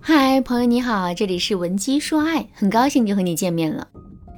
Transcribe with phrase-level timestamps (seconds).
[0.00, 3.86] 嗨，朋友你好，这里是文姬说爱，很高兴又和你见面了。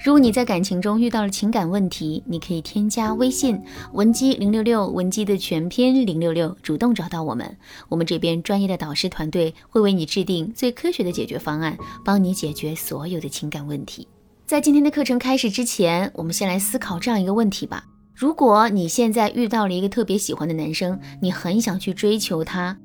[0.05, 3.59] 如果你在感情中遇到了情感问题，你可以添加微信
[3.93, 7.57] 文姬零六六，文姬的全篇零六六，主动找到我们，
[7.89, 14.07] 我们这边专业的导师团队会为你制定最科学的解决方案，帮你解决所有的情感问题。
[14.47, 17.85] 在今天的课程开始之前，我们先来思考这样一个问题吧：
[18.15, 22.77] 如果你现在遇到了一个特别喜欢的男生，你很想去追求他。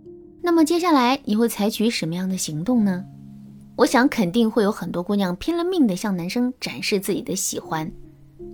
[0.49, 3.05] 那么接下来你会采取什么样的行动呢？
[3.75, 7.91] 我想肯定会有很多姑娘拼了命的向男生展示自己的喜欢，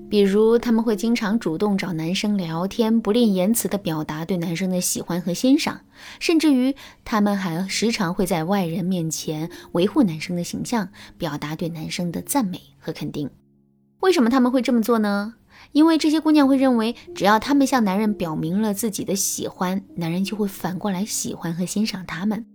[0.09, 5.79] 比如他们会经常主动找男生聊天，不吝言辞的表达对男生的喜欢和欣赏，
[6.19, 13.29] 甚至于他们还时常会在外人面前维护男生的形象，表达对男生的赞美和肯定。
[14.01, 15.35] 为什么他们会这么做呢？
[15.71, 22.45] 因为这些姑娘会认为，只要她们向男人表明了自己的喜欢，男人就会反过来喜欢和欣赏她们。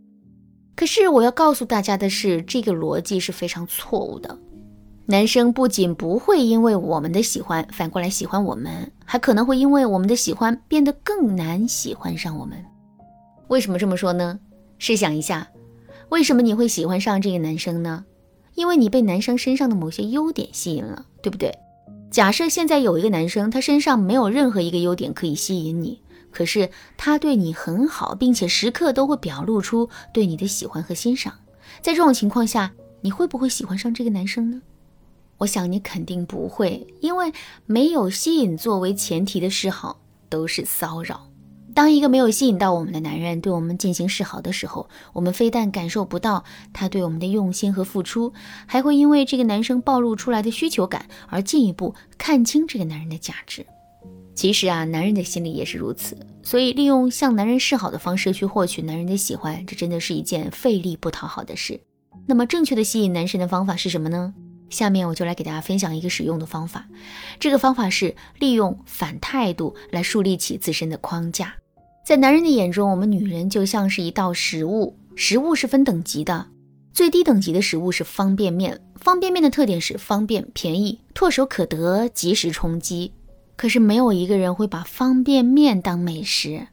[0.74, 4.38] 可是我要告诉大家的是，这个逻辑是非常错误的。
[5.06, 12.64] 男生不仅不会因为我们的喜欢反过来喜欢我们，还可能会因为我们的喜欢变得更难喜欢上我们。
[13.48, 14.38] 为什么这么说呢？
[14.78, 15.48] 试想一下，
[16.08, 18.04] 为什么你会喜欢上这个男生呢？
[18.54, 21.52] 因为你被男生身上的某些优点吸引了，对不对？
[22.10, 31.32] 假设现在有一个男生，他身上没有任何一个优点可以吸引你，可是他对你很好，并且时刻都会表露出对你的喜欢和欣赏。
[31.80, 34.60] 在这种情况下，你会不会喜欢上这个男生呢？
[35.38, 37.32] 我想你肯定不会，因为
[37.64, 41.29] 没有吸引作为前提的示好都是骚扰。
[41.74, 48.32] 当一个没有吸引到我们的男人对我们进行示好的时候，我们非但感受不到他对我们的用心和付出，
[48.66, 53.64] 还会因为这个男生暴露出来的需求感而进一步看清这个男人的价值。
[54.34, 56.16] 其实啊，男人的心里也是如此。
[56.42, 61.80] 所以，利用向男人示好的方式去获取男人的喜欢，这真的是一件费力不讨好的事。
[62.26, 64.32] 那么，正确的吸引男神的方法是什么呢？
[64.70, 66.86] 下面我就来给大家分享一个使用的方法。
[67.38, 71.56] 这个方法是利用反态度来树立起自身的框架。
[72.10, 76.48] 在男人的眼中，我们女人就像是一道食物，食物是分等级的，
[76.92, 78.80] 最低等级的食物是方便面。
[78.96, 83.12] 方便面的特点是方便、便宜、唾手可得、及时充饥。
[83.54, 86.66] 可是没有一个人会把方便面当美食，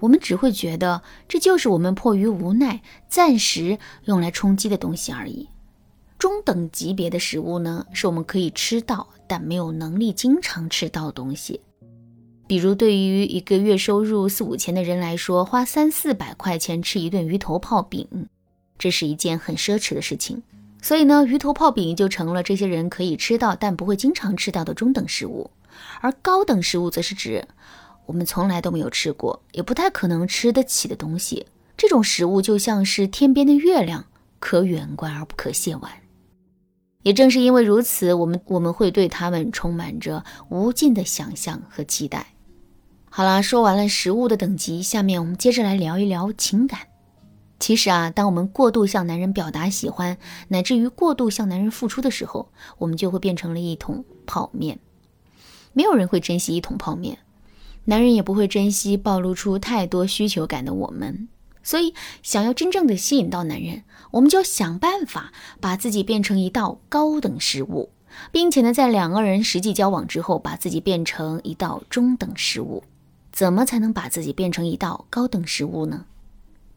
[0.00, 5.50] 我们只会觉得这就是我们迫于无奈暂时用来充饥的东西而已。
[6.18, 11.60] 中等级别的食物呢，是我们可以吃到但没有能力经常吃到的东西。
[12.48, 18.26] 比如，对于一个月收入四五千的人来说，花三四百块钱吃一顿鱼头泡饼，
[18.78, 20.42] 这是一件很奢侈的事情。
[20.80, 25.50] 所以呢，鱼头泡饼就成了这些人可以吃到但不会经常吃到的中等食物。
[26.00, 27.46] 而高等食物则是指
[28.06, 31.46] 我们从来都没有吃过，也不太可能吃得起的东西。
[31.76, 34.06] 这种食物就像是天边的月亮，
[34.40, 35.92] 可远观而不可亵玩。
[37.02, 42.26] 也正是因为如此，我们我们会对他们充满着无尽的想象和期待。
[43.10, 46.80] 好了，说完了食物的等级，下面我们接着来聊一聊情感。
[47.58, 50.16] 其实啊，当我们过度向男人表达喜欢，
[50.48, 54.78] 乃至于过度向男人付出的时候，我们就会变成了一桶泡面。
[55.72, 57.18] 没有人会珍惜一桶泡面，
[57.86, 61.28] 男人也不会珍惜暴露出太多需求感的我们。
[61.64, 63.82] 所以，想要真正的吸引到男人，
[64.12, 67.90] 我们就要想办法把自己变成一道高等食物，
[68.30, 72.84] 并且呢，在两个人实际交往之后，把自己变成一道中等食物。
[73.38, 76.06] 怎么才能把自己变成一道高等食物呢？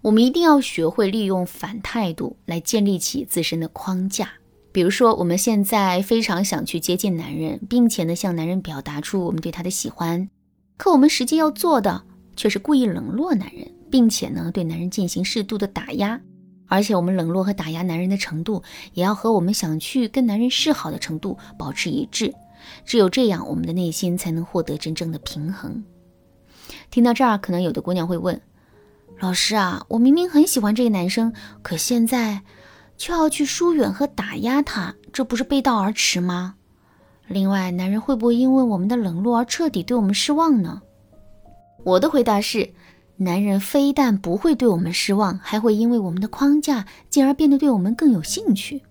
[0.04, 4.34] 我们一定要学会利用反态度来建立起自身的框架。
[4.72, 10.30] 比如说，我们现在非常想去接近男人，并且呢向男人表达出我们对他的喜欢，
[10.78, 12.04] 可我们实际要做的
[12.36, 16.22] 却是故意冷落男人，并且呢对男人进行适度的打压。
[16.68, 18.62] 而且我们冷落和打压男人的程度，
[18.94, 22.32] 也要和我们想去跟男人示好的程度保持一致。
[22.86, 25.84] 只有这样，我们的内心才能获得真正的平衡。
[26.92, 28.40] 听到这儿，可能有的姑娘会问
[29.22, 32.42] ：“老师啊，我明明很喜欢这个男生，可现在
[32.98, 36.56] 却要去疏远和打压他，这不是背道而驰吗？
[37.30, 40.82] 另外，男人会不会因为我们的冷落而彻底对我们失望呢？”
[41.86, 42.74] 我的回答是：
[43.16, 48.84] 男人非但不会对我们失望，还会因为我们的框架，进而变得对我们更有兴趣。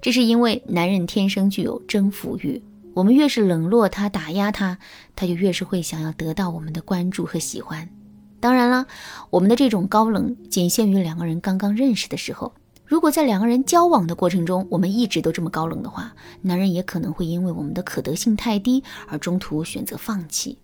[0.00, 2.62] 这是因为男人天生具有征服欲。
[2.98, 4.76] 我们越是冷落他、打压他，
[5.14, 7.88] 他就越是会想要得到我们的关注和喜欢。
[8.40, 8.88] 当然了，
[9.30, 12.52] 我们的这种高冷仅限于两个人刚刚认识的时候。
[12.84, 16.12] 如果在两个人交往的过程中，我们一直都这么高冷的话，
[16.42, 20.58] 男人也可能会因为我们的可得性太低而中途选择放弃。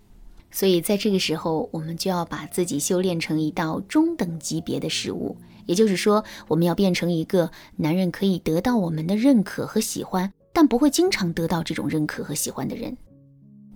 [0.50, 12.96] 所以在这个时候，我们就要把自己修炼成一道中等级别的食物，也就是说，我们要变成一个男人可以得到我们的认可和喜欢，但不会经常得到这种认可和喜欢的人。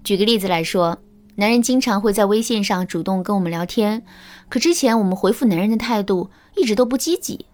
[0.04, 0.96] 举个例子来说，
[1.34, 4.02] 男人经常会在微信上主动跟我们聊天，
[4.48, 7.44] 可之前我们回复男人的态度一直都不积极。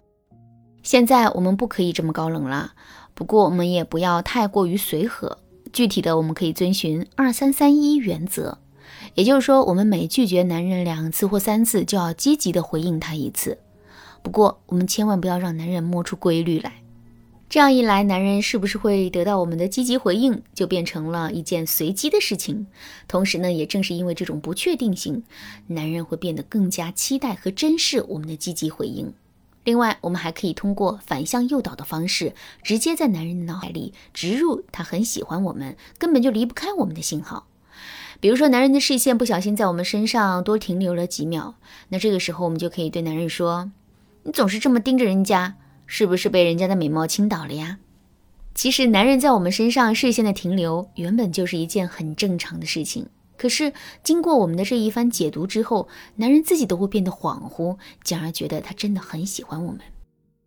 [0.83, 2.73] 现在我们不可以这么高冷了，
[3.15, 5.39] 不过我们也不要太过于随和。
[5.73, 8.59] 具体的，我们可以遵循二三三一原则，
[9.15, 13.59] 也就是说，我们每拒绝男人两次或三次，就要积极的回应他一次。
[14.23, 16.84] 不过，我们千万不要让男人摸出规律来。
[17.55, 22.67] 这样一来，男人是不是会得到我们的积极回应，就变成了一件随机的事情。
[23.07, 25.23] 同时呢，也正是因为这种不确定性，
[25.69, 29.15] 男人会变得更加期待和珍视我们的积极回应。
[29.63, 32.33] 另外，我们还可以通过反向诱导的方式，
[32.65, 37.47] 直接在男人的脑海里植入他很喜欢我们，根本就离不开我们的信号。
[38.19, 41.55] 比如说，男人的视线不小心在我们身上多停留了几秒，
[41.91, 43.71] 那这个时候我们就可以对男人说
[44.25, 45.55] ：“你总是这么盯着人家。”
[45.87, 47.79] 是不是被人家的美貌倾倒了呀？
[48.55, 53.09] 其实，男人在我们身上视线的停留，原本就是一件很正常的事情。
[53.37, 53.73] 可是，
[54.05, 59.81] 经过我们的这一番解读之后，男人自己都会变得恍惚，进而觉得他真的很喜欢我们。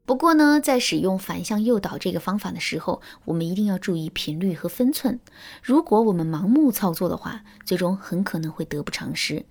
[0.05, 5.19] 不过呢，在使用反向诱导这个方法的时候，我们一定要注意频率和分寸。
[5.61, 9.45] 如果我们盲目操作的话，最终很可能会得不偿失。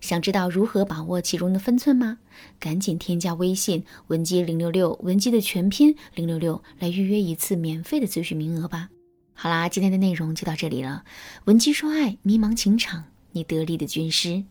[0.00, 2.18] 想知道如何把握其中的分寸吗？
[2.58, 8.88] 赶紧添加微信文姬零六六，文姬的全拼零六六，来预约一次免费的咨询名额吧。
[9.34, 11.04] 好啦，今天的内容就到这里了。
[11.46, 14.44] 文姬说爱，迷茫情场，你得力的军师。